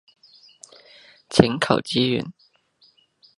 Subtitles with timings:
[1.29, 2.33] 請求支援！